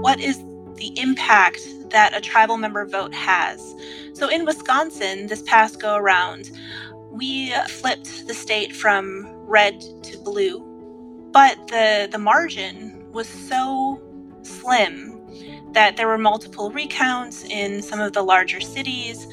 [0.00, 0.38] what is
[0.76, 3.74] the impact that a tribal member vote has.
[4.12, 6.50] So in Wisconsin, this past go around,
[7.10, 10.64] we flipped the state from red to blue,
[11.32, 14.00] but the, the margin was so
[14.42, 15.20] slim
[15.72, 19.26] that there were multiple recounts in some of the larger cities.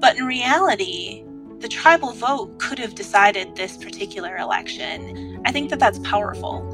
[0.00, 1.24] But in reality,
[1.58, 5.40] the tribal vote could have decided this particular election.
[5.44, 6.71] I think that that's powerful.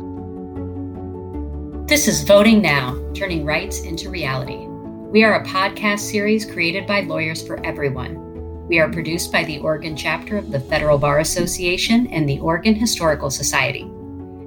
[1.88, 4.66] This is Voting Now, turning rights into reality.
[5.10, 8.68] We are a podcast series created by lawyers for everyone.
[8.68, 12.74] We are produced by the Oregon chapter of the Federal Bar Association and the Oregon
[12.74, 13.90] Historical Society.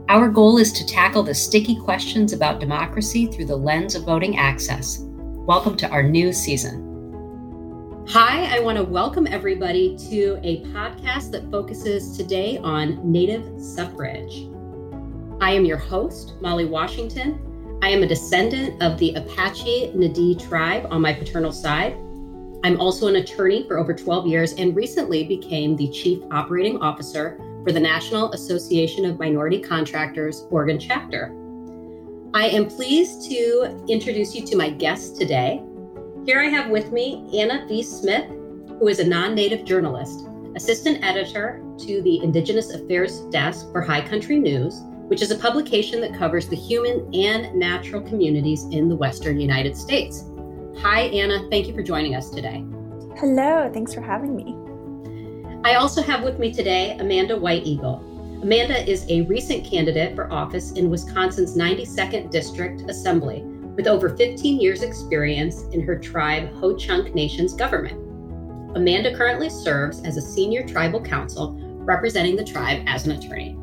[0.07, 4.38] Our goal is to tackle the sticky questions about democracy through the lens of voting
[4.38, 4.99] access.
[5.02, 8.05] Welcome to our new season.
[8.09, 14.50] Hi, I want to welcome everybody to a podcast that focuses today on Native suffrage.
[15.41, 17.80] I am your host, Molly Washington.
[17.81, 21.94] I am a descendant of the Apache Nadi tribe on my paternal side.
[22.64, 27.39] I'm also an attorney for over 12 years and recently became the chief operating officer
[27.64, 31.33] for the National Association of Minority Contractors Oregon chapter.
[32.36, 35.64] I am pleased to introduce you to my guest today.
[36.23, 37.81] Here I have with me Anna V.
[37.81, 38.30] Smith,
[38.78, 44.08] who is a non native journalist, assistant editor to the Indigenous Affairs Desk for High
[44.08, 48.95] Country News, which is a publication that covers the human and natural communities in the
[48.95, 50.23] Western United States.
[50.78, 51.50] Hi, Anna.
[51.50, 52.64] Thank you for joining us today.
[53.17, 53.70] Hello.
[53.73, 54.56] Thanks for having me.
[55.66, 57.95] I also have with me today Amanda White Eagle.
[58.42, 63.42] Amanda is a recent candidate for office in Wisconsin's 92nd District Assembly
[63.76, 68.00] with over 15 years' experience in her tribe Ho Chunk Nation's government.
[68.78, 73.58] Amanda currently serves as a senior tribal counsel representing the tribe as an attorney.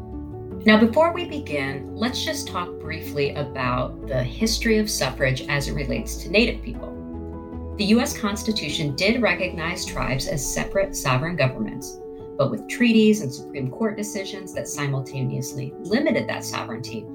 [0.69, 5.73] Now, before we begin, let's just talk briefly about the history of suffrage as it
[5.73, 7.75] relates to Native people.
[7.79, 11.99] The US Constitution did recognize tribes as separate sovereign governments,
[12.37, 17.07] but with treaties and Supreme Court decisions that simultaneously limited that sovereignty,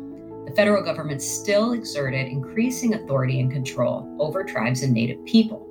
[0.48, 5.70] the federal government still exerted increasing authority and control over tribes and Native people.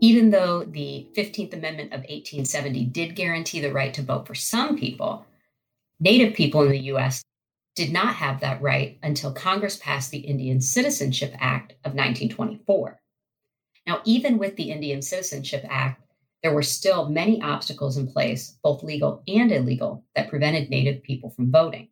[0.00, 4.78] Even though the 15th Amendment of 1870 did guarantee the right to vote for some
[4.78, 5.26] people,
[6.04, 7.24] Native people in the US
[7.74, 13.00] did not have that right until Congress passed the Indian Citizenship Act of 1924.
[13.86, 16.02] Now, even with the Indian Citizenship Act,
[16.42, 21.30] there were still many obstacles in place, both legal and illegal, that prevented Native people
[21.30, 21.88] from voting.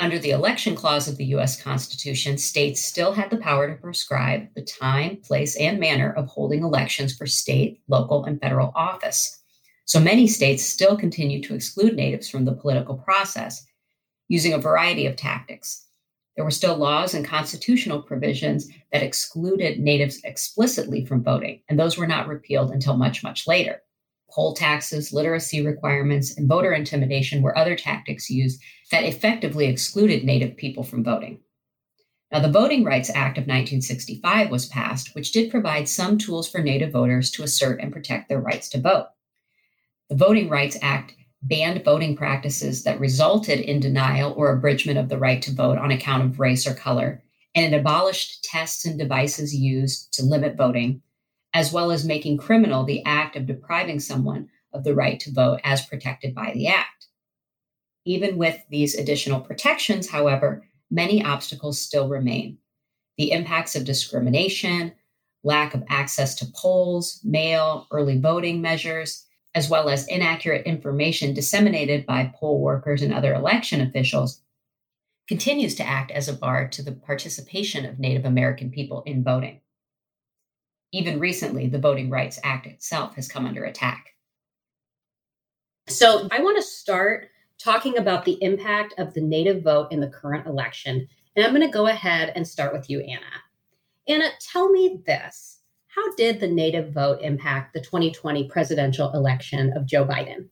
[0.00, 4.48] Under the election clause of the US Constitution, states still had the power to prescribe
[4.54, 9.42] the time, place, and manner of holding elections for state, local, and federal office.
[9.86, 13.64] So many states still continue to exclude Natives from the political process
[14.28, 15.86] using a variety of tactics,
[16.36, 21.96] there were still laws and constitutional provisions that excluded natives explicitly from voting, and those
[21.96, 23.80] were not repealed until much, much later.
[24.30, 28.60] Poll taxes, literacy requirements, and voter intimidation were other tactics used
[28.90, 31.40] that effectively excluded Native people from voting.
[32.30, 36.60] Now, the Voting Rights Act of 1965 was passed, which did provide some tools for
[36.60, 39.06] Native voters to assert and protect their rights to vote.
[40.08, 45.18] The Voting Rights Act banned voting practices that resulted in denial or abridgment of the
[45.18, 47.24] right to vote on account of race or color,
[47.56, 51.02] and it abolished tests and devices used to limit voting,
[51.54, 55.60] as well as making criminal the act of depriving someone of the right to vote
[55.64, 57.08] as protected by the Act.
[58.04, 62.58] Even with these additional protections, however, many obstacles still remain.
[63.18, 64.92] The impacts of discrimination,
[65.42, 69.25] lack of access to polls, mail, early voting measures,
[69.56, 74.42] as well as inaccurate information disseminated by poll workers and other election officials,
[75.26, 79.62] continues to act as a bar to the participation of Native American people in voting.
[80.92, 84.10] Even recently, the Voting Rights Act itself has come under attack.
[85.88, 87.28] So, I want to start
[87.58, 91.08] talking about the impact of the Native vote in the current election.
[91.34, 93.22] And I'm going to go ahead and start with you, Anna.
[94.06, 95.55] Anna, tell me this
[95.96, 100.48] how did the native vote impact the 2020 presidential election of Joe Biden?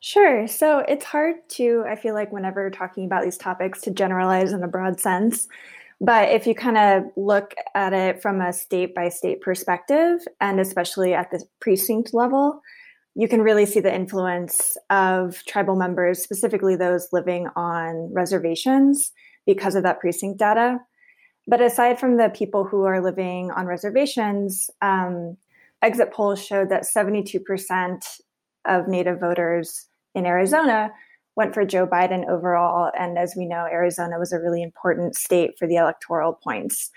[0.00, 0.46] Sure.
[0.46, 4.62] So it's hard to, I feel like, whenever talking about these topics, to generalize in
[4.62, 5.48] a broad sense.
[6.00, 10.58] But if you kind of look at it from a state by state perspective, and
[10.58, 12.62] especially at the precinct level,
[13.14, 19.12] you can really see the influence of tribal members, specifically those living on reservations,
[19.46, 20.78] because of that precinct data.
[21.50, 25.36] But aside from the people who are living on reservations, um,
[25.82, 28.04] exit polls showed that 72%
[28.66, 30.92] of Native voters in Arizona
[31.34, 32.92] went for Joe Biden overall.
[32.96, 36.88] And as we know, Arizona was a really important state for the electoral points.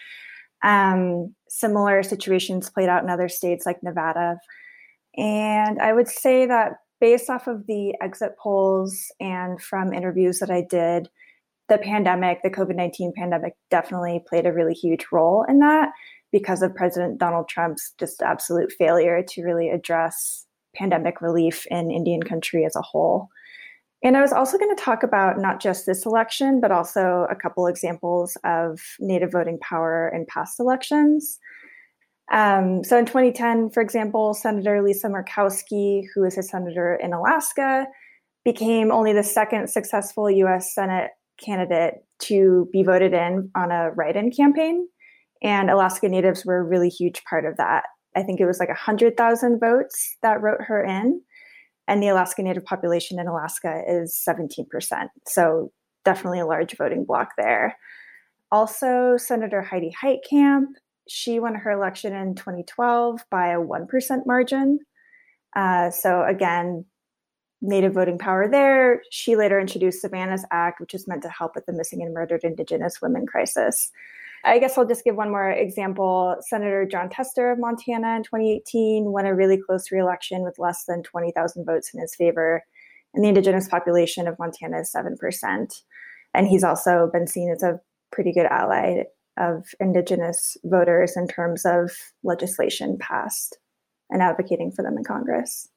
[0.62, 4.38] Um, similar situations played out in other states like Nevada.
[5.18, 10.52] And I would say that based off of the exit polls and from interviews that
[10.52, 11.10] I did,
[11.70, 15.90] the pandemic, the COVID 19 pandemic, definitely played a really huge role in that
[16.32, 20.46] because of President Donald Trump's just absolute failure to really address
[20.76, 23.30] pandemic relief in Indian country as a whole.
[24.04, 27.36] And I was also going to talk about not just this election, but also a
[27.36, 31.40] couple examples of Native voting power in past elections.
[32.32, 37.86] Um, so in 2010, for example, Senator Lisa Murkowski, who is a senator in Alaska,
[38.44, 44.16] became only the second successful US Senate candidate to be voted in on a write
[44.16, 44.88] in campaign.
[45.42, 47.84] And Alaska Natives were a really huge part of that.
[48.16, 51.22] I think it was like 100,000 votes that wrote her in.
[51.88, 54.66] And the Alaska Native population in Alaska is 17%.
[55.28, 55.72] So
[56.06, 57.76] definitely a large voting bloc there.
[58.52, 60.68] Also, Senator Heidi Heitkamp,
[61.10, 63.88] she won her election in 2012 by a 1%
[64.26, 64.80] margin.
[65.56, 66.86] Uh, so again,
[67.64, 69.02] Native voting power there.
[69.10, 72.44] She later introduced Savannah's Act, which is meant to help with the missing and murdered
[72.44, 73.90] Indigenous women crisis.
[74.44, 76.36] I guess I'll just give one more example.
[76.42, 81.04] Senator Jon Tester of Montana in 2018 won a really close reelection with less than
[81.04, 82.62] 20,000 votes in his favor.
[83.14, 85.82] And the Indigenous population of Montana is 7%.
[86.34, 87.80] And he's also been seen as a
[88.12, 89.04] pretty good ally
[89.38, 91.92] of Indigenous voters in terms of
[92.24, 93.58] legislation passed
[94.10, 95.70] and advocating for them in Congress.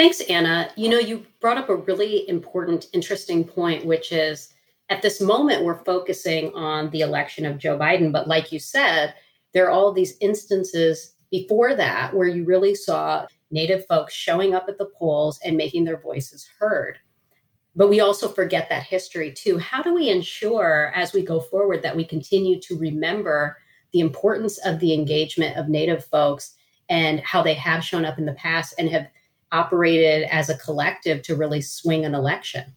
[0.00, 0.70] Thanks, Anna.
[0.76, 4.48] You know, you brought up a really important, interesting point, which is
[4.88, 8.10] at this moment, we're focusing on the election of Joe Biden.
[8.10, 9.12] But like you said,
[9.52, 14.70] there are all these instances before that where you really saw Native folks showing up
[14.70, 16.96] at the polls and making their voices heard.
[17.76, 19.58] But we also forget that history too.
[19.58, 23.58] How do we ensure as we go forward that we continue to remember
[23.92, 26.54] the importance of the engagement of Native folks
[26.88, 29.06] and how they have shown up in the past and have
[29.52, 32.74] operated as a collective to really swing an election?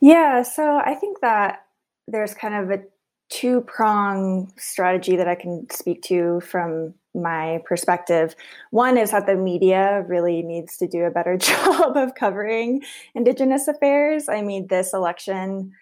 [0.00, 1.64] Yeah, so I think that
[2.06, 2.82] there's kind of a
[3.28, 8.36] two prong strategy that I can speak to from my perspective.
[8.70, 12.82] One is that the media really needs to do a better job of covering
[13.14, 14.28] Indigenous affairs.
[14.28, 15.72] I mean, this election,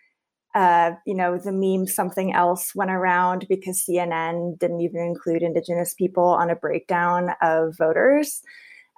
[0.55, 5.93] uh, you know, the meme something else went around because CNN didn't even include Indigenous
[5.93, 8.43] people on a breakdown of voters.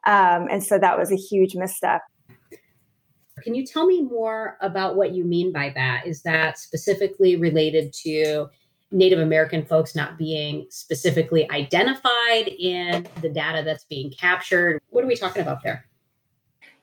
[0.06, 2.02] Um, and so that was a huge misstep.
[3.42, 6.06] Can you tell me more about what you mean by that?
[6.06, 8.46] Is that specifically related to
[8.92, 14.80] Native American folks not being specifically identified in the data that's being captured?
[14.90, 15.84] What are we talking about there?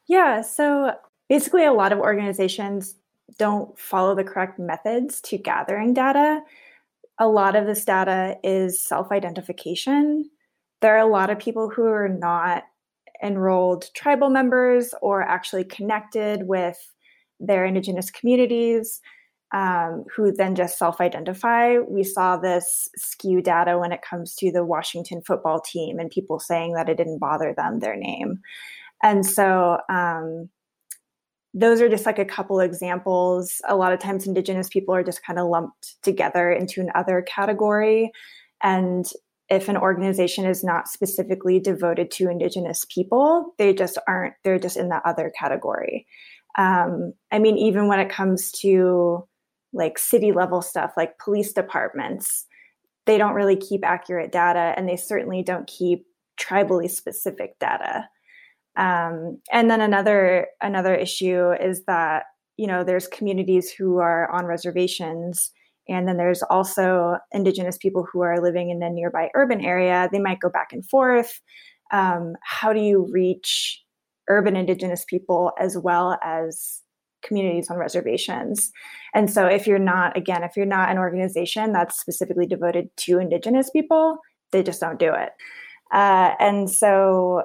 [0.05, 0.93] Yeah, so
[1.29, 2.95] basically, a lot of organizations
[3.37, 6.41] don't follow the correct methods to gathering data.
[7.19, 10.29] A lot of this data is self identification.
[10.81, 12.63] There are a lot of people who are not
[13.23, 16.77] enrolled tribal members or actually connected with
[17.39, 19.01] their indigenous communities
[19.53, 21.77] um, who then just self identify.
[21.77, 26.39] We saw this skew data when it comes to the Washington football team and people
[26.39, 28.39] saying that it didn't bother them, their name.
[29.03, 30.49] And so, um,
[31.53, 33.61] those are just like a couple examples.
[33.67, 38.11] A lot of times, Indigenous people are just kind of lumped together into another category.
[38.63, 39.05] And
[39.53, 44.77] if an organization is not specifically devoted to indigenous people they just aren't they're just
[44.77, 46.05] in the other category.
[46.57, 49.27] Um, i mean even when it comes to
[49.73, 52.45] like city level stuff like police departments
[53.05, 56.05] they don't really keep accurate data and they certainly don't keep
[56.39, 58.07] tribally specific data.
[58.75, 62.23] Um, and then another another issue is that
[62.57, 65.51] you know there's communities who are on reservations
[65.87, 70.09] and then there's also Indigenous people who are living in a nearby urban area.
[70.11, 71.41] They might go back and forth.
[71.91, 73.81] Um, how do you reach
[74.29, 76.81] urban Indigenous people as well as
[77.23, 78.71] communities on reservations?
[79.13, 83.19] And so, if you're not, again, if you're not an organization that's specifically devoted to
[83.19, 84.19] Indigenous people,
[84.51, 85.31] they just don't do it.
[85.91, 87.43] Uh, and so,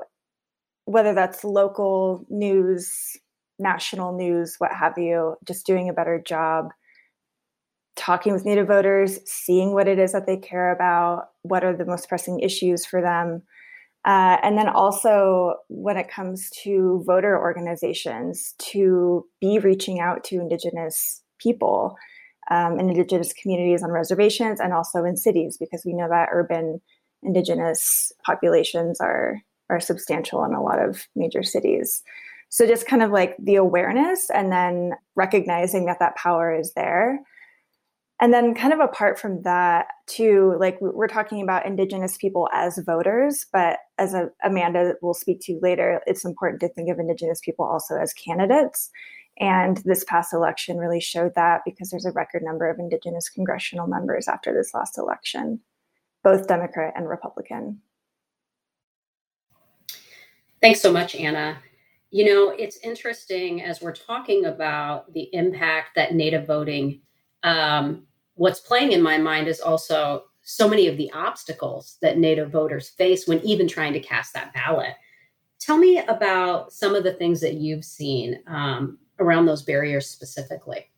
[0.84, 3.16] whether that's local news,
[3.58, 6.68] national news, what have you, just doing a better job
[7.98, 11.84] talking with Native voters, seeing what it is that they care about, what are the
[11.84, 13.42] most pressing issues for them.
[14.04, 20.40] Uh, and then also, when it comes to voter organizations, to be reaching out to
[20.40, 21.96] Indigenous people
[22.50, 26.80] um, and Indigenous communities on reservations and also in cities, because we know that urban
[27.22, 32.02] Indigenous populations are, are substantial in a lot of major cities.
[32.48, 37.20] So just kind of like the awareness and then recognizing that that power is there.
[38.20, 42.78] And then, kind of apart from that, too, like we're talking about Indigenous people as
[42.78, 47.40] voters, but as a, Amanda will speak to later, it's important to think of Indigenous
[47.40, 48.90] people also as candidates.
[49.38, 53.86] And this past election really showed that because there's a record number of Indigenous congressional
[53.86, 55.60] members after this last election,
[56.24, 57.80] both Democrat and Republican.
[60.60, 61.58] Thanks so much, Anna.
[62.10, 67.02] You know, it's interesting as we're talking about the impact that Native voting,
[67.44, 68.07] um,
[68.38, 72.88] what's playing in my mind is also so many of the obstacles that Native voters
[72.88, 74.94] face when even trying to cast that ballot.
[75.60, 80.90] Tell me about some of the things that you've seen um, around those barriers specifically.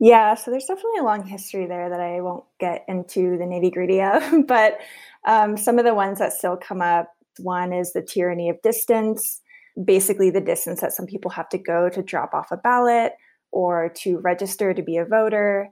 [0.00, 3.72] Yeah, so there's definitely a long history there that I won't get into the nitty
[3.72, 4.78] gritty of, but
[5.24, 9.40] um, some of the ones that still come up one is the tyranny of distance,
[9.84, 13.12] basically, the distance that some people have to go to drop off a ballot
[13.52, 15.68] or to register to be a voter.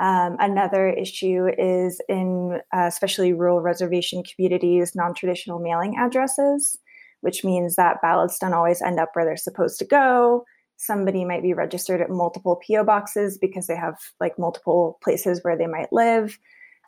[0.00, 6.78] Um, another issue is in uh, especially rural reservation communities, non traditional mailing addresses,
[7.20, 10.44] which means that ballots don't always end up where they're supposed to go.
[10.76, 15.56] Somebody might be registered at multiple PO boxes because they have like multiple places where
[15.56, 16.38] they might live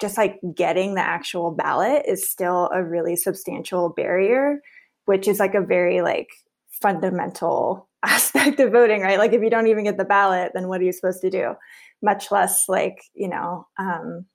[0.00, 4.60] just like getting the actual ballot is still a really substantial barrier,
[5.06, 6.28] which is like a very like
[6.70, 9.18] fundamental aspect of voting, right?
[9.18, 11.54] Like if you don't even get the ballot, then what are you supposed to do?
[12.02, 14.26] Much less like, you know, um,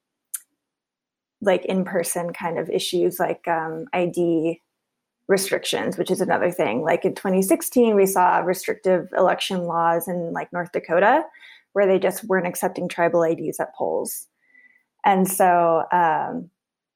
[1.41, 4.61] like in person kind of issues like um, ID
[5.27, 6.81] restrictions, which is another thing.
[6.81, 11.23] Like in 2016, we saw restrictive election laws in like North Dakota
[11.73, 14.27] where they just weren't accepting tribal IDs at polls
[15.03, 16.49] and so um,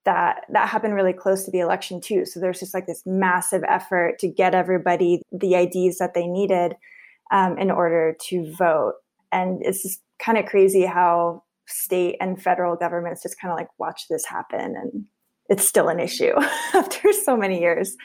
[0.07, 2.25] that that happened really close to the election too.
[2.25, 6.75] So there's just like this massive effort to get everybody the ids that they needed
[7.29, 8.93] um, in order to vote.
[9.33, 13.67] And it's just kind of crazy how state and federal governments just kind of like
[13.77, 15.05] watch this happen and
[15.49, 16.31] it's still an issue
[16.73, 17.97] after so many years.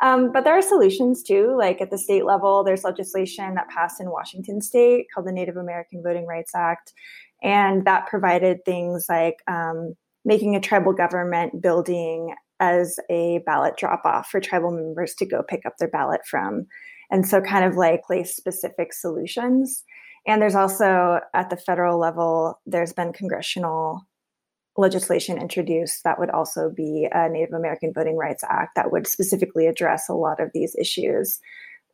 [0.00, 4.00] Um, but there are solutions too like at the state level there's legislation that passed
[4.00, 6.92] in washington state called the native american voting rights act
[7.40, 14.02] and that provided things like um, making a tribal government building as a ballot drop
[14.04, 16.66] off for tribal members to go pick up their ballot from.
[17.10, 19.84] And so, kind of like place specific solutions.
[20.26, 24.06] And there's also at the federal level, there's been congressional
[24.76, 29.66] legislation introduced that would also be a Native American Voting Rights Act that would specifically
[29.66, 31.40] address a lot of these issues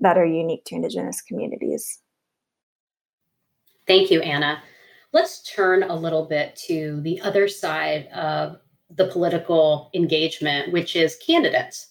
[0.01, 2.01] that are unique to Indigenous communities.
[3.87, 4.63] Thank you, Anna.
[5.13, 8.59] Let's turn a little bit to the other side of
[8.91, 11.89] the political engagement, which is candidates.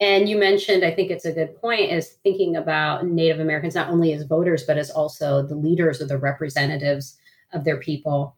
[0.00, 3.90] And you mentioned, I think it's a good point, is thinking about Native Americans not
[3.90, 7.18] only as voters, but as also the leaders or the representatives
[7.52, 8.36] of their people.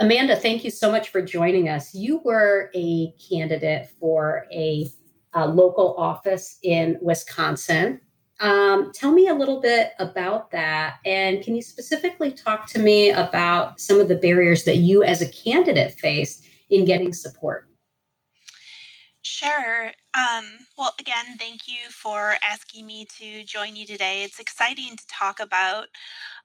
[0.00, 1.94] Amanda, thank you so much for joining us.
[1.94, 4.88] You were a candidate for a,
[5.32, 8.00] a local office in Wisconsin.
[8.40, 10.96] Um, tell me a little bit about that.
[11.06, 15.22] And can you specifically talk to me about some of the barriers that you as
[15.22, 17.68] a candidate faced in getting support?
[19.22, 19.90] Sure.
[20.14, 20.44] Um,
[20.78, 24.22] well, again, thank you for asking me to join you today.
[24.22, 25.86] It's exciting to talk about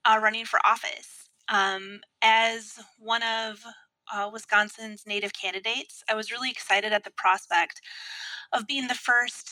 [0.06, 1.30] uh, running for office.
[1.50, 3.64] Um, as one of
[4.12, 7.82] uh, Wisconsin's native candidates, I was really excited at the prospect
[8.52, 9.52] of being the first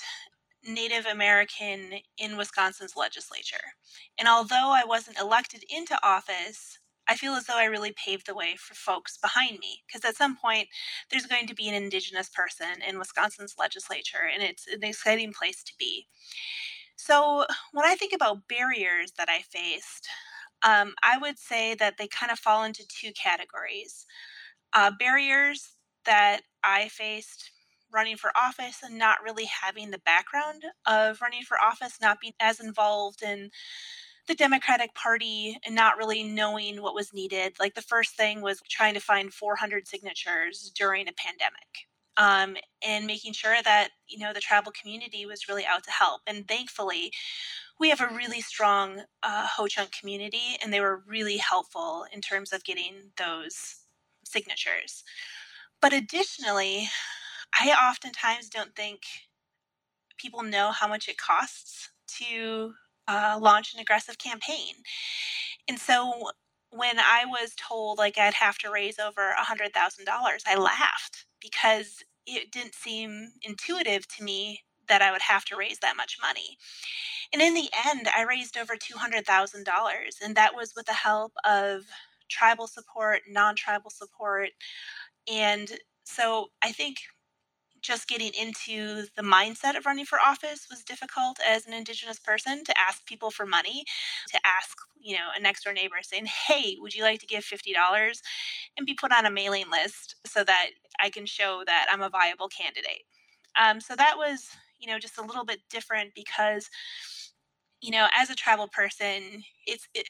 [0.66, 3.76] Native American in Wisconsin's legislature.
[4.18, 8.36] And although I wasn't elected into office, I feel as though I really paved the
[8.36, 10.68] way for folks behind me because at some point
[11.10, 15.64] there's going to be an Indigenous person in Wisconsin's legislature, and it's an exciting place
[15.64, 16.06] to be.
[16.96, 20.08] So, when I think about barriers that I faced,
[20.64, 24.06] um, I would say that they kind of fall into two categories
[24.74, 25.72] uh, barriers
[26.06, 27.52] that I faced
[27.92, 32.34] running for office and not really having the background of running for office, not being
[32.40, 33.52] as involved in
[34.28, 37.54] the Democratic Party and not really knowing what was needed.
[37.60, 41.88] Like the first thing was trying to find 400 signatures during a pandemic.
[42.18, 46.22] Um, and making sure that you know the tribal community was really out to help.
[46.28, 47.14] And thankfully,
[47.80, 52.52] we have a really strong uh, Ho-Chunk community, and they were really helpful in terms
[52.52, 53.78] of getting those
[54.26, 55.04] signatures.
[55.82, 56.90] But additionally,
[57.58, 59.02] I oftentimes don't think
[60.18, 61.90] people know how much it costs
[62.20, 62.74] to
[63.08, 64.76] uh, launch an aggressive campaign.
[65.68, 66.32] And so
[66.72, 70.56] when I was told like I'd have to raise over a hundred thousand dollars, I
[70.56, 75.98] laughed because it didn't seem intuitive to me that I would have to raise that
[75.98, 76.58] much money.
[77.34, 79.64] And in the end, I raised over $200,000,
[80.24, 81.84] and that was with the help of
[82.30, 84.50] tribal support, non tribal support.
[85.32, 85.72] And
[86.06, 86.98] so I think
[87.82, 92.64] just getting into the mindset of running for office was difficult as an indigenous person
[92.66, 93.86] to ask people for money
[94.32, 97.44] to ask you know a next door neighbor saying hey would you like to give
[97.44, 97.74] $50
[98.78, 100.70] and be put on a mailing list so that
[101.02, 103.04] i can show that i'm a viable candidate.
[103.62, 106.70] Um, so that was you know just a little bit different because
[107.82, 110.08] you know as a tribal person it's it,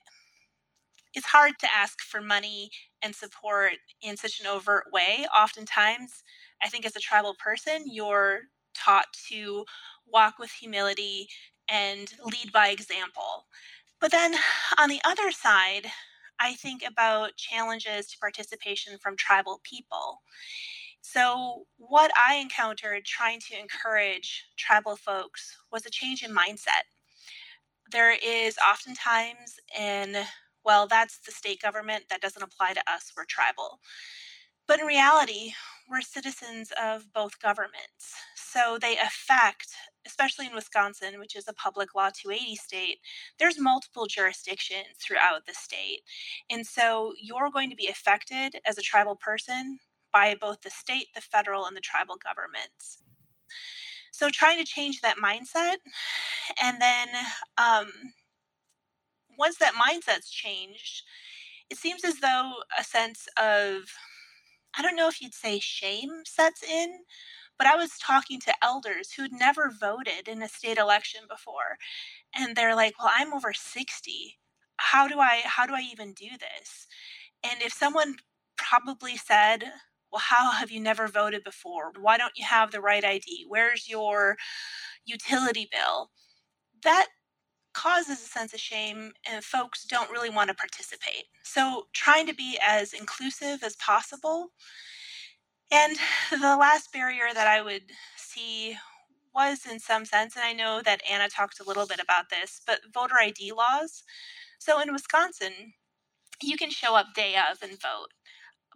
[1.16, 2.70] it's hard to ask for money
[3.02, 5.26] and support in such an overt way.
[5.36, 6.24] Oftentimes
[6.64, 8.42] I think as a tribal person, you're
[8.74, 9.66] taught to
[10.08, 11.28] walk with humility
[11.70, 13.46] and lead by example.
[14.00, 14.36] But then
[14.78, 15.88] on the other side,
[16.40, 20.22] I think about challenges to participation from tribal people.
[21.02, 26.84] So, what I encountered trying to encourage tribal folks was a change in mindset.
[27.92, 30.16] There is oftentimes an,
[30.64, 33.80] well, that's the state government, that doesn't apply to us, we're tribal.
[34.68, 35.54] But in reality,
[35.90, 38.14] we're citizens of both governments.
[38.36, 39.68] So they affect,
[40.06, 42.98] especially in Wisconsin, which is a public law 280 state,
[43.40, 46.02] there's multiple jurisdictions throughout the state.
[46.50, 49.80] And so you're going to be affected as a tribal person
[50.14, 53.00] by both the state, the federal, and the tribal governments.
[54.12, 55.78] So trying to change that mindset.
[56.62, 57.08] And then
[57.58, 57.92] um,
[59.38, 61.04] once that mindset's changed,
[61.70, 63.84] it seems as though a sense of
[64.80, 67.00] I don't know if you'd say shame sets in,
[67.58, 71.78] but I was talking to elders who'd never voted in a state election before.
[72.36, 74.40] And they're like, "Well, I'm over 60.
[74.78, 76.88] How do I how do I even do this?"
[77.44, 78.18] And if someone
[78.58, 79.64] probably said,
[80.12, 81.94] "Well, how have you never voted before?
[82.00, 83.46] Why don't you have the right ID?
[83.50, 84.38] Where's your
[85.06, 86.12] utility bill?"
[86.84, 87.08] That
[87.80, 91.26] causes a sense of shame and folks don't really want to participate.
[91.44, 94.50] So, trying to be as inclusive as possible.
[95.72, 95.98] And
[96.32, 97.84] the last barrier that I would
[98.18, 98.76] see
[99.34, 102.62] was, in some sense, and I know that Anna talked a little bit about this,
[102.68, 104.04] but voter ID laws.
[104.60, 105.74] So, in Wisconsin,
[106.42, 108.10] you can show up day of and vote,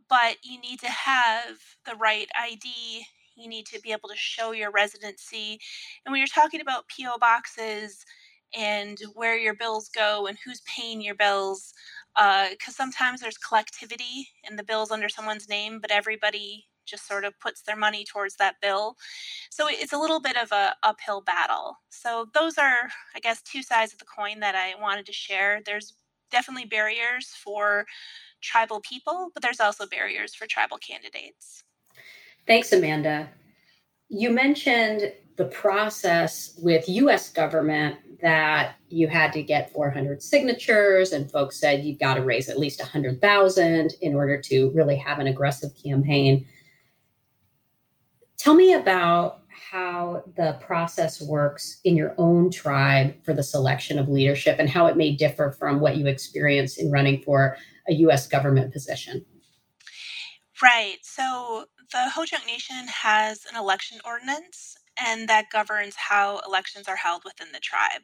[0.10, 3.06] but you need to have the right ID.
[3.36, 5.60] You need to be able to show your residency.
[6.06, 7.18] And when you're talking about P.O.
[7.18, 8.06] boxes,
[8.56, 11.74] and where your bills go and who's paying your bills
[12.16, 17.26] because uh, sometimes there's collectivity in the bills under someone's name but everybody just sort
[17.26, 18.98] of puts their money towards that bill.
[19.50, 21.78] So it's a little bit of a uphill battle.
[21.90, 25.62] So those are i guess two sides of the coin that i wanted to share.
[25.66, 25.94] There's
[26.32, 27.86] definitely barriers for
[28.42, 31.64] tribal people but there's also barriers for tribal candidates.
[32.46, 33.30] Thanks amanda.
[34.10, 41.30] You mentioned the process with US government that you had to get 400 signatures and
[41.30, 45.28] folks said you've got to raise at least 100,000 in order to really have an
[45.28, 46.48] aggressive campaign.
[48.38, 54.08] Tell me about how the process works in your own tribe for the selection of
[54.08, 57.58] leadership and how it may differ from what you experience in running for
[57.90, 59.26] a US government position.
[60.62, 60.98] Right.
[61.02, 66.96] So the Ho Chunk Nation has an election ordinance and that governs how elections are
[66.98, 68.02] held within the tribe.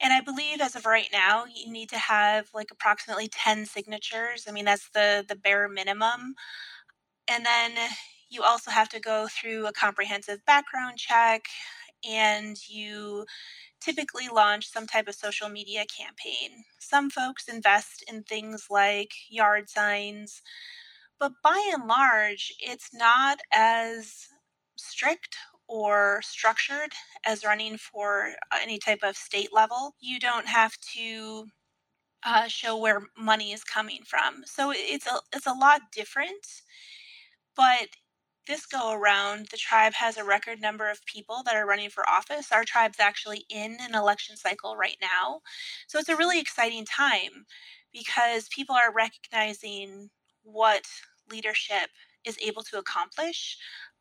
[0.00, 4.46] And I believe as of right now, you need to have like approximately 10 signatures.
[4.48, 6.34] I mean, that's the the bare minimum.
[7.28, 7.72] And then
[8.30, 11.46] you also have to go through a comprehensive background check
[12.08, 13.26] and you
[13.80, 16.64] typically launch some type of social media campaign.
[16.78, 20.42] Some folks invest in things like yard signs,
[21.20, 24.28] but by and large, it's not as
[24.76, 25.36] strict
[25.68, 26.92] or structured
[27.24, 29.94] as running for any type of state level.
[30.00, 31.46] You don't have to
[32.24, 34.42] uh, show where money is coming from.
[34.44, 36.46] So it's a it's a lot different.
[37.56, 37.88] But
[38.46, 42.08] this go around, the tribe has a record number of people that are running for
[42.08, 42.50] office.
[42.50, 45.40] Our tribe's actually in an election cycle right now.
[45.86, 47.46] So it's a really exciting time
[47.92, 50.10] because people are recognizing
[50.42, 50.84] what
[51.30, 51.90] leadership
[52.24, 53.58] is able to accomplish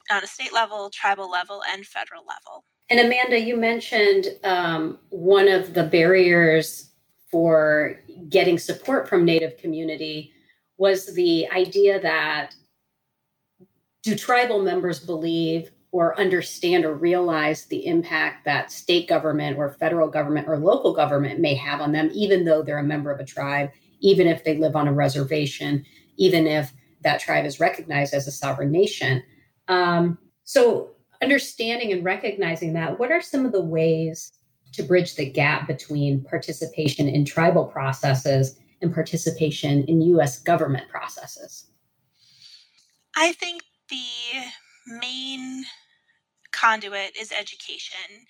[0.10, 2.64] on a state level, tribal level, and federal level.
[2.90, 6.90] And Amanda, you mentioned um, one of the barriers
[7.30, 10.34] for getting support from Native community
[10.78, 12.54] was the idea that
[14.04, 20.08] do tribal members believe or understand or realize the impact that state government or federal
[20.08, 23.26] government or local government may have on them, even though they're a member of a
[23.26, 25.86] tribe, even if they live on a reservation,
[26.18, 29.22] even if that tribe is recognized as a sovereign nation.
[29.72, 30.90] Um, so
[31.22, 34.34] understanding and recognizing that, what are some of the ways
[34.74, 41.68] to bridge the gap between participation in tribal processes and participation in US government processes?
[43.16, 44.04] I think the
[44.88, 45.64] main
[46.52, 48.26] conduit is education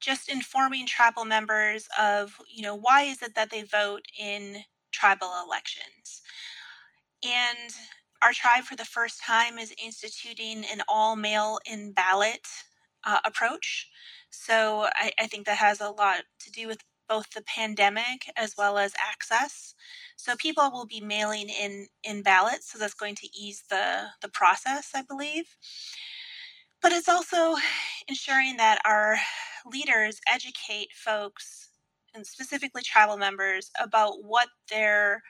[0.00, 4.58] just informing tribal members of you know why is it that they vote in
[4.92, 6.22] tribal elections
[7.24, 7.72] and
[8.24, 12.46] our tribe for the first time is instituting an all mail in ballot
[13.04, 13.88] uh, approach.
[14.30, 18.54] So I, I think that has a lot to do with both the pandemic as
[18.56, 19.74] well as access.
[20.16, 24.28] So people will be mailing in in ballots so that's going to ease the the
[24.28, 25.56] process i believe.
[26.80, 27.56] But it's also
[28.08, 29.16] ensuring that our
[29.66, 31.70] leaders educate folks
[32.14, 35.22] and specifically tribal members about what their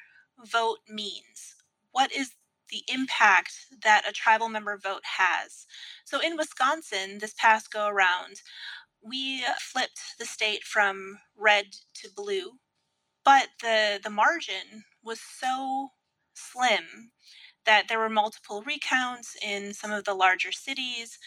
[0.44, 1.56] vote means.
[1.92, 2.32] What is
[2.74, 5.66] the impact that a tribal member vote has?
[6.04, 8.42] So in Wisconsin, this past go around,
[9.02, 12.52] we flipped the state from red to blue,
[13.24, 15.90] but the the margin was so
[16.34, 17.12] slim
[17.66, 21.18] that there were multiple recounts in some of the larger cities.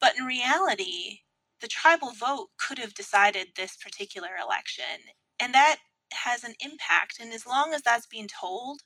[0.00, 1.20] But in reality,
[1.60, 5.12] the tribal vote could have decided this particular election.
[5.40, 5.78] And that
[6.12, 7.18] has an impact.
[7.20, 8.82] And as long as that's being told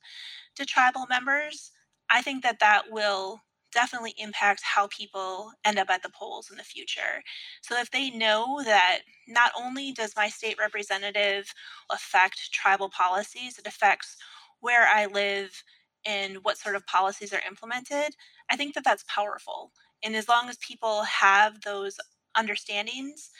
[0.57, 1.73] to tribal members,
[2.11, 3.40] I think that that will
[3.73, 7.23] definitely impact how people end up at the polls in the future.
[7.62, 11.53] So if they know that not only does my state representative
[11.90, 14.16] affect tribal policies, it affects
[14.61, 15.62] where I live
[16.05, 18.14] and what sort of policies are implemented,
[18.51, 19.70] I think that that's powerful.
[20.03, 21.96] And as long as people have those
[22.35, 23.31] understandings,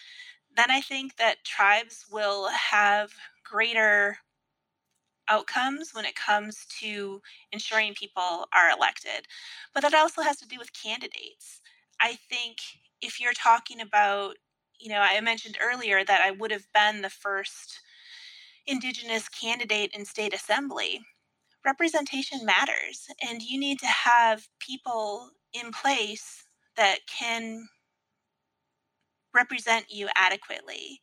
[0.56, 3.11] then I think that tribes will have
[3.44, 4.18] greater
[5.30, 9.26] outcomes when it comes to ensuring people are elected.
[9.74, 11.62] But that also has to do with candidates.
[12.00, 12.58] I think
[13.00, 14.36] if you're talking about,
[14.78, 17.80] you know, I mentioned earlier that I would have been the first
[18.66, 21.00] Indigenous candidate in state assembly.
[21.64, 27.68] Representation matters, and you need to have people in place that can
[29.34, 31.00] represent you adequately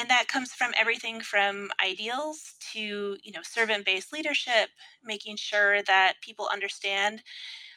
[0.00, 4.70] and that comes from everything from ideals to you know servant-based leadership
[5.04, 7.22] making sure that people understand.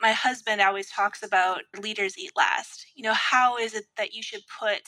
[0.01, 2.87] My husband always talks about leaders eat last.
[2.95, 4.83] You know how is it that you should put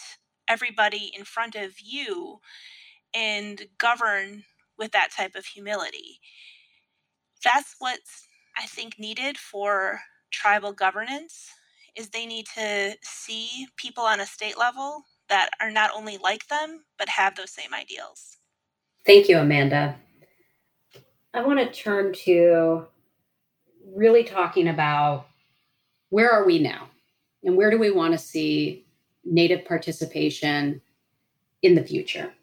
[0.48, 2.40] everybody in front of you
[3.14, 4.44] and govern
[4.78, 6.20] with that type of humility?
[7.44, 10.00] That's what's i think needed for
[10.32, 11.50] tribal governance
[11.96, 16.48] is they need to see people on a state level that are not only like
[16.48, 18.38] them, but have those same ideals.
[19.06, 19.96] Thank you, Amanda.
[21.34, 22.86] I want to turn to
[23.94, 25.28] really talking about
[26.10, 26.90] where are we now
[27.44, 28.86] and where do we want to see
[29.24, 30.82] Native participation
[31.62, 32.34] in the future?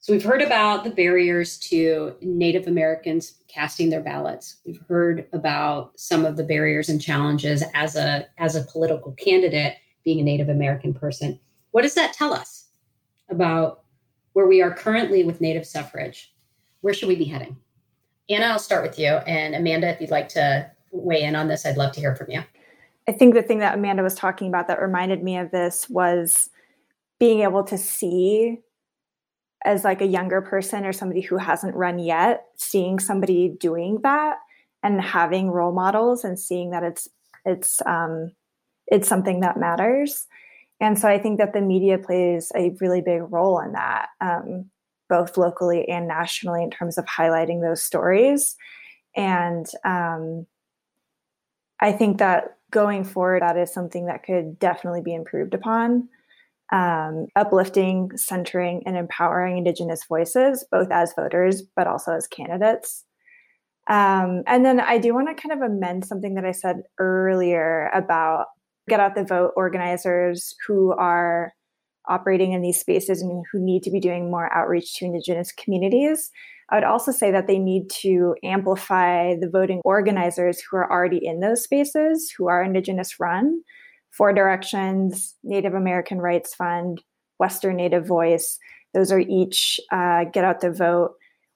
[0.00, 4.56] So we've heard about the barriers to Native Americans casting their ballots.
[4.64, 9.76] We've heard about some of the barriers and challenges as a as a political candidate
[10.04, 11.38] being a Native American person.
[11.78, 12.70] What does that tell us
[13.30, 13.84] about
[14.32, 16.34] where we are currently with Native suffrage?
[16.80, 17.56] Where should we be heading?
[18.28, 19.06] Anna, I'll start with you.
[19.06, 22.32] And Amanda, if you'd like to weigh in on this, I'd love to hear from
[22.32, 22.42] you.
[23.06, 26.50] I think the thing that Amanda was talking about that reminded me of this was
[27.20, 28.58] being able to see
[29.64, 34.38] as like a younger person or somebody who hasn't run yet, seeing somebody doing that
[34.82, 37.08] and having role models and seeing that it's
[37.44, 38.32] it's um,
[38.88, 40.26] it's something that matters.
[40.80, 44.70] And so I think that the media plays a really big role in that, um,
[45.08, 48.56] both locally and nationally, in terms of highlighting those stories.
[49.16, 50.46] And um,
[51.80, 56.08] I think that going forward, that is something that could definitely be improved upon.
[56.70, 63.04] Um, uplifting, centering, and empowering Indigenous voices, both as voters, but also as candidates.
[63.88, 67.90] Um, and then I do want to kind of amend something that I said earlier
[67.94, 68.48] about
[68.88, 71.52] get out the vote organizers who are
[72.08, 76.30] operating in these spaces and who need to be doing more outreach to Indigenous communities.
[76.70, 81.20] I would also say that they need to amplify the voting organizers who are already
[81.22, 83.62] in those spaces, who are Indigenous run.
[84.10, 87.02] Four Directions, Native American Rights Fund,
[87.38, 88.58] Western Native Voice,
[88.94, 91.12] those are each uh, get out the vote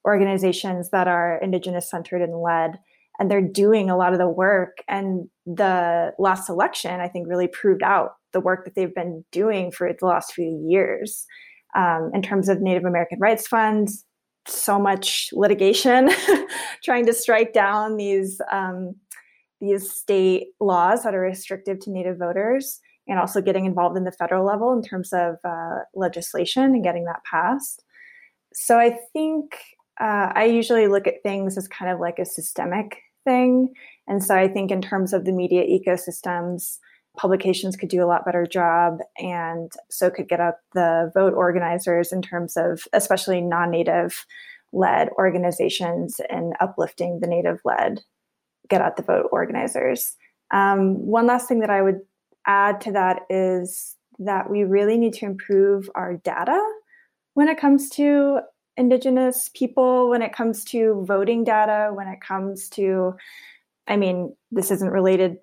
[0.06, 2.78] organizations that are Indigenous centered and led
[3.18, 4.78] and they're doing a lot of the work.
[4.88, 9.70] And the last election, I think, really proved out the work that they've been doing
[9.70, 11.26] for the last few years.
[11.74, 14.04] Um, in terms of Native American rights funds,
[14.46, 16.10] so much litigation
[16.84, 18.94] trying to strike down these um,
[19.60, 22.80] these state laws that are restrictive to Native voters.
[23.06, 27.04] and also getting involved in the federal level in terms of uh, legislation and getting
[27.04, 27.84] that passed.
[28.52, 29.56] So I think
[30.00, 33.72] uh, I usually look at things as kind of like a systemic thing.
[34.08, 36.78] And so I think in terms of the media ecosystems,
[37.16, 42.12] publications could do a lot better job and so could get up the vote organizers
[42.12, 44.24] in terms of especially non-native
[44.72, 48.00] led organizations and uplifting the native led
[48.70, 50.16] get out the vote organizers
[50.52, 52.00] um, one last thing that i would
[52.46, 56.58] add to that is that we really need to improve our data
[57.34, 58.40] when it comes to
[58.82, 63.14] indigenous people when it comes to voting data when it comes to
[63.86, 65.36] i mean this isn't related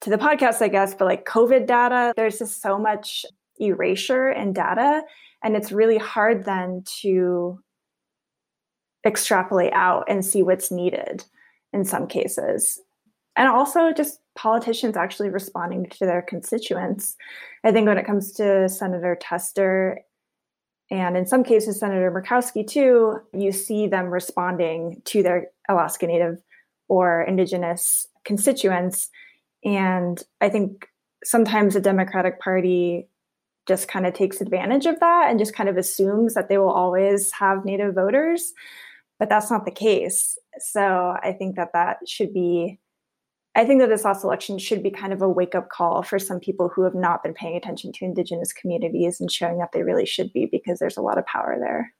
[0.00, 3.26] to the podcast i guess but like covid data there's just so much
[3.58, 5.02] erasure in data
[5.42, 7.58] and it's really hard then to
[9.06, 11.24] extrapolate out and see what's needed
[11.72, 12.80] in some cases.
[13.36, 17.16] And also just politicians actually responding to their constituents.
[17.64, 20.00] I think when it comes to senator tester
[20.90, 26.40] and in some cases, Senator Murkowski, too, you see them responding to their Alaska Native
[26.88, 29.10] or Indigenous constituents.
[29.64, 30.86] And I think
[31.24, 33.08] sometimes the Democratic Party
[33.66, 36.70] just kind of takes advantage of that and just kind of assumes that they will
[36.70, 38.52] always have Native voters.
[39.18, 40.38] But that's not the case.
[40.58, 42.78] So I think that that should be
[43.56, 46.18] I think that this last election should be kind of a wake up call for
[46.18, 49.82] some people who have not been paying attention to Indigenous communities and showing that they
[49.82, 51.94] really should be because there's a lot of power there.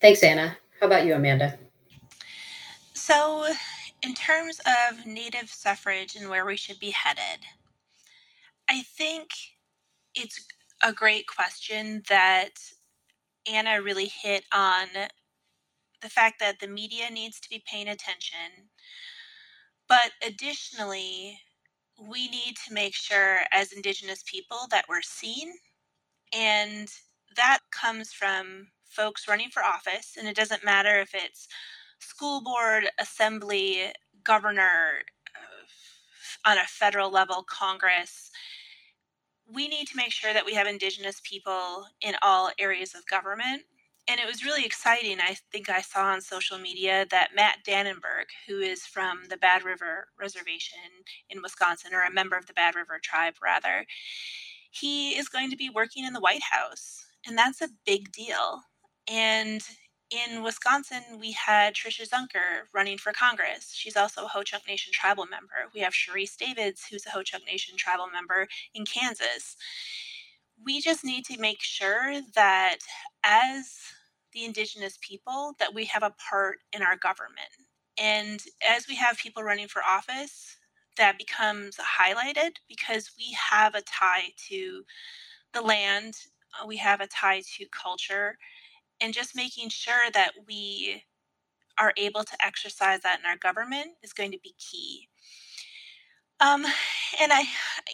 [0.00, 0.56] Thanks, Anna.
[0.80, 1.56] How about you, Amanda?
[2.94, 3.46] So,
[4.02, 7.46] in terms of Native suffrage and where we should be headed,
[8.68, 9.30] I think
[10.16, 10.44] it's
[10.82, 12.54] a great question that
[13.48, 14.88] Anna really hit on
[16.00, 18.70] the fact that the media needs to be paying attention
[19.92, 21.38] but additionally,
[22.08, 25.52] we need to make sure as Indigenous people that we're seen.
[26.32, 26.88] And
[27.36, 30.16] that comes from folks running for office.
[30.18, 31.46] And it doesn't matter if it's
[31.98, 33.92] school board, assembly,
[34.24, 35.02] governor,
[35.36, 38.30] uh, on a federal level, Congress.
[39.46, 43.64] We need to make sure that we have Indigenous people in all areas of government
[44.12, 45.16] and it was really exciting.
[45.20, 49.64] I think I saw on social media that Matt Dannenberg, who is from the Bad
[49.64, 50.78] River Reservation
[51.30, 53.86] in Wisconsin, or a member of the Bad River tribe, rather,
[54.70, 57.06] he is going to be working in the White House.
[57.26, 58.60] And that's a big deal.
[59.10, 59.62] And
[60.10, 63.72] in Wisconsin, we had Tricia Zunker running for Congress.
[63.74, 65.70] She's also a Ho-Chunk Nation tribal member.
[65.74, 69.56] We have Sharice Davids, who's a Ho-Chunk Nation tribal member in Kansas
[70.64, 72.78] we just need to make sure that
[73.24, 73.72] as
[74.32, 77.48] the indigenous people that we have a part in our government.
[77.98, 80.56] And as we have people running for office
[80.98, 84.84] that becomes highlighted because we have a tie to
[85.52, 86.14] the land
[86.60, 88.36] uh, we have a tie to culture
[89.00, 91.04] and just making sure that we
[91.78, 95.08] are able to exercise that in our government is going to be key
[96.42, 96.64] um,
[97.22, 97.44] and I,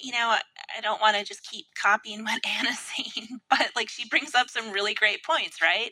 [0.03, 0.37] you know,
[0.77, 4.51] I don't want to just keep copying what Anna's saying, but like she brings up
[4.51, 5.91] some really great points, right?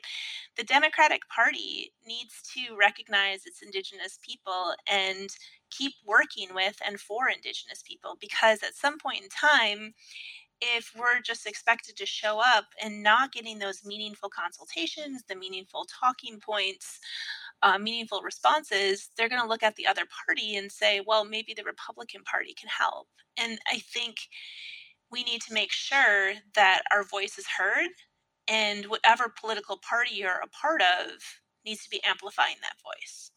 [0.57, 5.31] The Democratic Party needs to recognize its Indigenous people and
[5.71, 9.95] keep working with and for Indigenous people because at some point in time,
[10.63, 15.87] if we're just expected to show up and not getting those meaningful consultations, the meaningful
[16.01, 17.01] talking points,
[17.63, 21.55] uh, meaningful responses, they're going to look at the other party and say, well, maybe
[21.55, 23.09] the Republican Party can help.
[23.37, 24.17] And I think
[25.11, 27.89] we need to make sure that our voice is heard
[28.49, 31.11] and whatever political party you're a part of
[31.65, 33.31] needs to be amplifying that voice.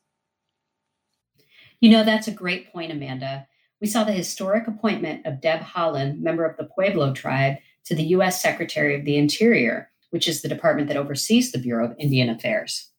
[1.80, 3.48] You know, that's a great point, Amanda.
[3.82, 8.04] We saw the historic appointment of Deb Haaland, member of the Pueblo tribe, to the
[8.04, 8.42] U.S.
[8.42, 12.90] Secretary of the Interior, which is the department that oversees the Bureau of Indian Affairs.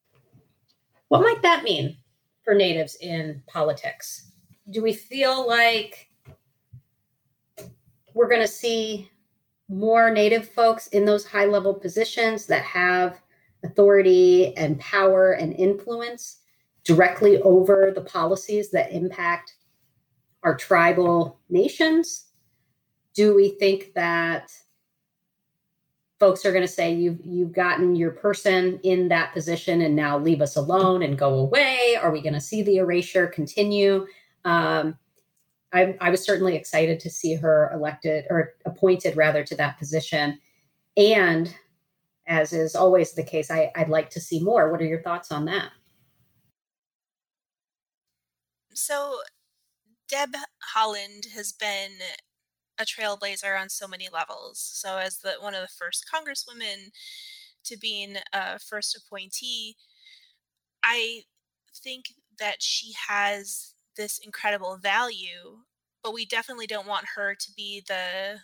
[1.10, 1.96] What might that mean
[2.44, 4.30] for natives in politics?
[4.70, 6.06] Do we feel like
[8.14, 9.10] we're going to see
[9.68, 13.20] more native folks in those high level positions that have
[13.64, 16.42] authority and power and influence
[16.84, 19.54] directly over the policies that impact
[20.44, 22.26] our tribal nations?
[23.14, 24.52] Do we think that
[26.20, 30.18] folks are going to say you've you've gotten your person in that position and now
[30.18, 31.96] leave us alone and go away.
[32.00, 34.06] Are we going to see the erasure continue?
[34.44, 34.96] Um,
[35.72, 40.38] I, I, was certainly excited to see her elected or appointed rather to that position.
[40.96, 41.54] And
[42.26, 44.70] as is always the case I, i'd like to see more.
[44.70, 45.70] What are your thoughts on that?
[48.72, 49.18] So
[50.08, 50.34] deb
[50.74, 51.92] haaland has been
[52.80, 54.58] a trailblazer on so many levels.
[54.58, 56.90] So, as the one of the first congresswomen
[57.64, 59.76] to being a first appointee,
[60.82, 61.22] I
[61.74, 62.06] think
[62.38, 65.64] that she has this incredible value,
[66.02, 68.38] but we definitely don't want her to be the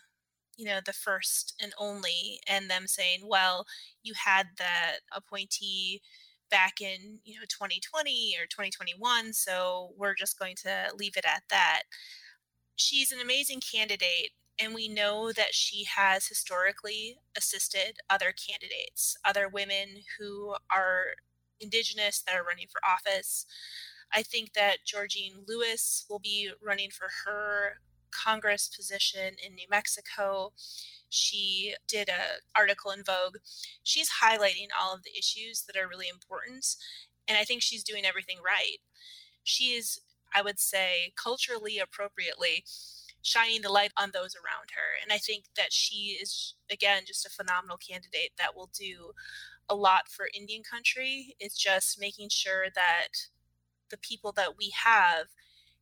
[0.57, 3.66] you know the first and only and them saying well
[4.03, 6.01] you had that appointee
[6.51, 11.42] back in you know 2020 or 2021 so we're just going to leave it at
[11.51, 11.83] that
[12.77, 19.49] she's an amazing candidate and we know that she has historically assisted other candidates other
[19.49, 21.07] women who are
[21.61, 23.47] indigenous that are running for office.
[24.15, 30.53] I think that Georgene Louis will be running for her congress position in new mexico.
[31.09, 33.37] She did a article in vogue.
[33.83, 36.77] She's highlighting all of the issues that are really important
[37.29, 38.79] and i think she's doing everything right.
[39.43, 40.01] She is
[40.37, 42.64] i would say culturally appropriately
[43.22, 47.27] shining the light on those around her and i think that she is again just
[47.27, 49.12] a phenomenal candidate that will do
[49.68, 51.35] a lot for indian country.
[51.40, 53.09] It's just making sure that
[53.90, 55.27] the people that we have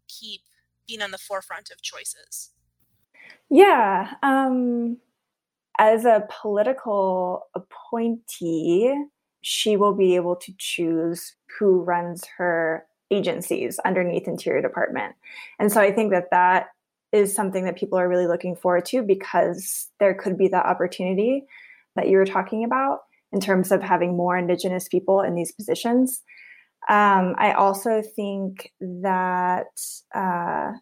[0.08, 0.42] keep
[0.86, 2.50] being on the forefront of choices.
[3.50, 4.98] Yeah um
[5.78, 8.94] as a political appointee,
[9.40, 15.14] she will be able to choose who runs her agencies underneath Interior Department.
[15.58, 16.68] And so I think that that
[17.12, 21.44] is something that people are really looking forward to because there could be that opportunity
[21.96, 23.00] that you were talking about
[23.32, 26.22] in terms of having more Indigenous people in these positions.
[26.88, 29.66] Um, I also think that
[30.14, 30.72] uh,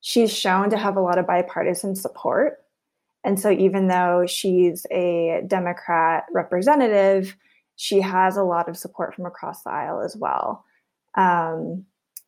[0.00, 2.58] she's shown to have a lot of bipartisan support
[3.24, 7.36] and so, even though she's a Democrat representative,
[7.76, 10.64] she has a lot of support from across the aisle as well.
[11.16, 11.84] Um,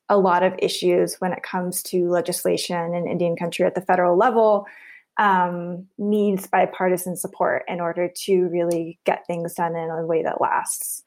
[0.09, 4.17] a lot of issues when it comes to legislation in Indian country at the federal
[4.17, 4.67] level
[5.19, 10.41] um, needs bipartisan support in order to really get things done in a way that
[10.41, 11.03] lasts.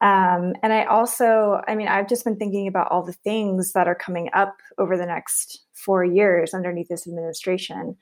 [0.00, 3.86] Um, and I also, I mean, I've just been thinking about all the things that
[3.86, 7.96] are coming up over the next four years underneath this administration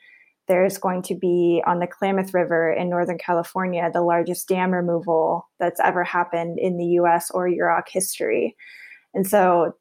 [0.50, 5.48] there's going to be on the Klamath River in Northern California the largest dam removal
[5.60, 8.56] that's ever happened in the US or Yurok history.
[9.14, 9.74] And so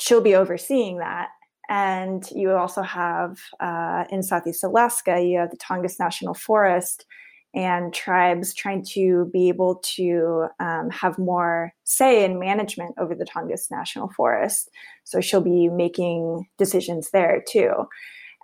[0.00, 1.28] she'll be overseeing that.
[1.68, 7.06] And you also have uh, in Southeast Alaska, you have the Tongass National Forest
[7.54, 13.24] and tribes trying to be able to um, have more say in management over the
[13.24, 14.70] Tongass National Forest.
[15.04, 17.86] So she'll be making decisions there too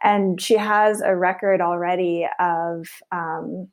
[0.03, 3.69] and she has a record already of um,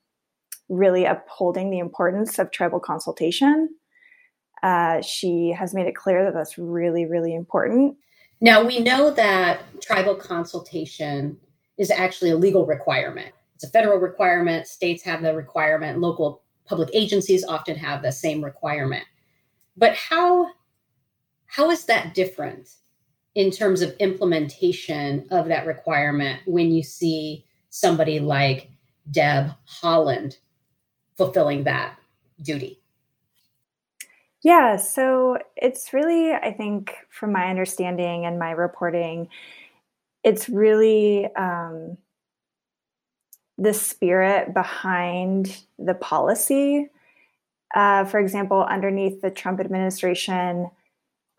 [0.69, 3.69] really upholding the importance of tribal consultation.
[4.63, 7.97] Uh, she has made it clear that that's really, really important.
[8.41, 11.37] Now, we know that tribal consultation
[11.77, 13.33] is actually a legal requirement.
[13.55, 18.43] It's a federal requirement, states have the requirement, local public agencies often have the same
[18.43, 19.03] requirement.
[19.77, 20.51] But how
[21.45, 22.69] how is that different
[23.35, 28.71] in terms of implementation of that requirement when you see somebody like
[29.11, 30.37] Deb Haaland
[31.15, 31.97] fulfilling that
[32.41, 32.82] duty?
[34.43, 39.29] Yeah, so it's really, I think, from my understanding and my reporting,
[40.23, 41.97] it's really um,
[43.57, 46.89] the spirit behind the policy.
[47.75, 50.69] Uh, for example, underneath the Trump administration,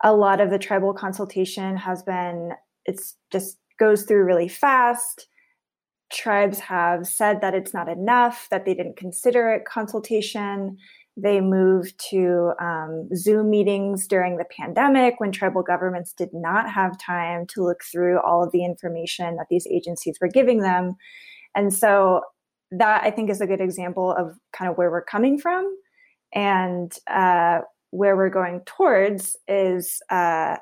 [0.03, 2.53] a lot of the tribal consultation has been
[2.85, 5.27] it's just goes through really fast
[6.11, 10.77] tribes have said that it's not enough that they didn't consider it consultation
[11.17, 16.99] they moved to um, zoom meetings during the pandemic when tribal governments did not have
[16.99, 20.95] time to look through all of the information that these agencies were giving them.
[21.55, 22.21] And so
[22.71, 25.73] that i think is a good example of kind of where we're coming from.
[26.33, 27.59] And uh,
[27.91, 30.57] where we're going towards is uh,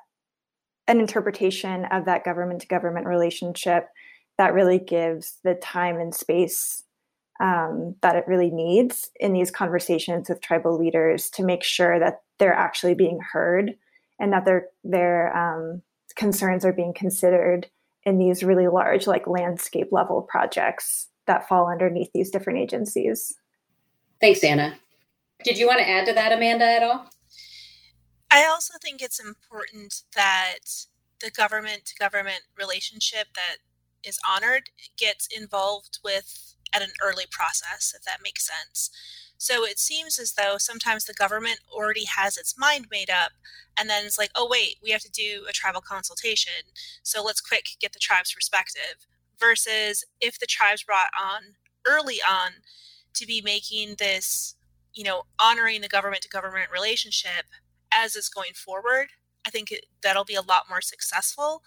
[0.88, 3.88] an interpretation of that government to government relationship
[4.38, 6.83] that really gives the time and space
[7.44, 12.22] um, that it really needs in these conversations with tribal leaders to make sure that
[12.40, 13.76] they're actually being heard
[14.18, 15.82] and that their their um,
[16.16, 17.68] concerns are being considered
[18.06, 23.34] in these really large like landscape level projects that fall underneath these different agencies.
[24.22, 24.78] Thanks anna.
[25.44, 27.10] Did you want to add to that amanda at all?
[28.32, 30.60] I also think it's important that
[31.20, 33.58] the government to government relationship that
[34.02, 38.90] is honored gets involved with at an early process, if that makes sense.
[39.38, 43.32] So it seems as though sometimes the government already has its mind made up,
[43.78, 46.72] and then it's like, oh, wait, we have to do a tribal consultation.
[47.04, 49.06] So let's quick get the tribe's perspective.
[49.40, 51.56] versus if the tribes brought on
[51.86, 52.52] early on
[53.14, 54.56] to be making this,
[54.94, 57.46] you know, honoring the government to government relationship
[57.94, 59.10] as it's going forward.
[59.46, 61.62] I think that'll be a lot more successful.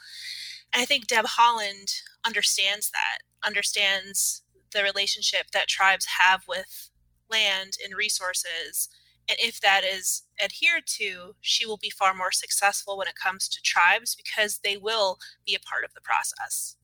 [0.73, 4.43] And I think Deb Haaland understands that, understands
[4.77, 6.91] the relationship that tribes have with
[7.31, 8.89] land and resources.
[9.29, 13.49] And if that is adhered to, she will be far more successful when it comes
[13.49, 16.77] to tribes because they will be a part of the process.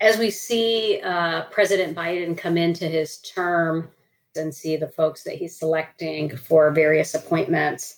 [0.00, 3.88] As we see uh, President Biden come into his term
[4.36, 7.96] and see the folks that he's selecting for various appointments,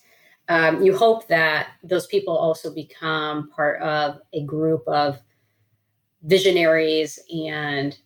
[0.48, 5.18] um, you hope that those people also become part of a group of
[6.22, 7.98] visionaries and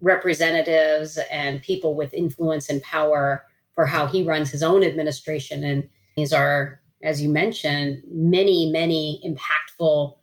[0.00, 3.44] representatives and people with influence and power
[3.74, 5.64] for how he runs his own administration.
[5.64, 10.16] And these are, as you mentioned, many, many impactful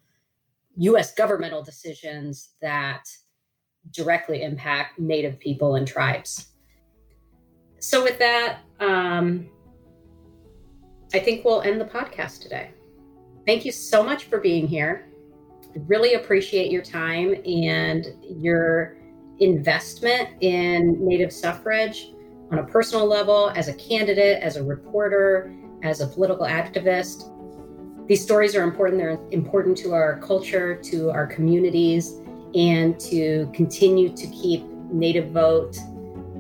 [0.78, 3.04] US governmental decisions that
[3.92, 6.50] directly impact Native people and tribes.
[7.80, 9.50] So, with that, um,
[11.14, 12.72] I think we'll end the podcast today.
[13.46, 15.08] Thank you so much for being here.
[15.64, 18.97] I really appreciate your time and your
[19.40, 22.14] investment in Native suffrage
[22.52, 27.34] on a personal level, as a candidate, as a reporter, as a political activist.
[28.08, 29.00] These stories are important.
[29.00, 32.14] They're important to our culture, to our communities,
[32.56, 35.78] and to continue to keep Native vote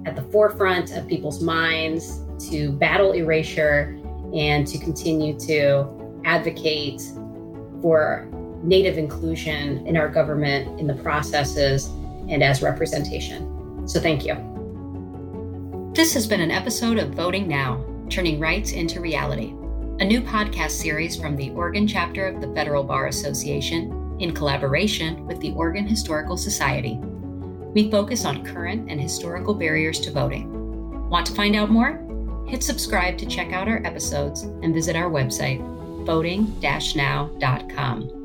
[0.05, 3.99] at the forefront of people's minds, to battle erasure,
[4.33, 5.87] and to continue to
[6.23, 7.01] advocate
[7.81, 8.29] for
[8.63, 11.89] Native inclusion in our government, in the processes,
[12.29, 13.87] and as representation.
[13.87, 14.35] So thank you.
[15.93, 19.53] This has been an episode of Voting Now, Turning Rights into Reality,
[19.99, 25.25] a new podcast series from the Oregon chapter of the Federal Bar Association in collaboration
[25.25, 26.99] with the Oregon Historical Society.
[27.73, 31.09] We focus on current and historical barriers to voting.
[31.09, 32.03] Want to find out more?
[32.47, 35.59] Hit subscribe to check out our episodes and visit our website,
[36.05, 38.16] voting now.com.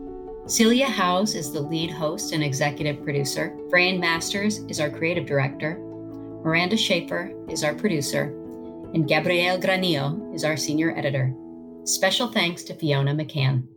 [0.46, 3.56] Celia Howes is the lead host and executive producer.
[3.70, 5.78] Brian Masters is our creative director.
[6.42, 8.24] Miranda Schaefer is our producer.
[8.92, 11.32] And Gabrielle Granillo is our senior editor.
[11.84, 13.68] Special thanks to Fiona McCann.